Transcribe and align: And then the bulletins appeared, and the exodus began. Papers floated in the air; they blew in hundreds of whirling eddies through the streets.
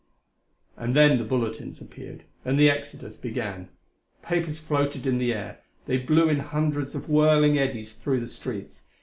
And 0.77 0.95
then 0.95 1.19
the 1.19 1.23
bulletins 1.23 1.79
appeared, 1.79 2.23
and 2.43 2.57
the 2.59 2.71
exodus 2.71 3.17
began. 3.19 3.69
Papers 4.23 4.57
floated 4.57 5.05
in 5.05 5.19
the 5.19 5.31
air; 5.31 5.59
they 5.85 5.97
blew 5.97 6.27
in 6.27 6.39
hundreds 6.39 6.95
of 6.95 7.07
whirling 7.07 7.59
eddies 7.59 7.93
through 7.93 8.21
the 8.21 8.27
streets. 8.27 8.87